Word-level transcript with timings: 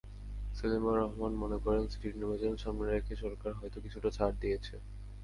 সেলিমা 0.55 0.91
রহমান 0.93 1.33
মনে 1.41 1.57
করেন, 1.63 1.83
সিটি 1.91 2.07
নির্বাচন 2.13 2.53
সামনে 2.63 2.85
রেখে 2.87 3.13
সরকার 3.23 3.51
হয়তো 3.59 3.77
কিছুটা 3.85 4.09
ছাড় 4.17 4.35
দিয়েছে। 4.41 4.75